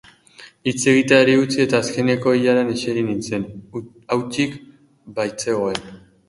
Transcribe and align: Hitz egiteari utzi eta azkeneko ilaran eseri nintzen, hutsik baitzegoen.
Hitz 0.69 0.79
egiteari 0.93 1.35
utzi 1.41 1.59
eta 1.65 1.81
azkeneko 1.85 2.33
ilaran 2.37 2.71
eseri 2.77 3.03
nintzen, 3.11 3.45
hutsik 4.17 4.57
baitzegoen. 5.21 5.79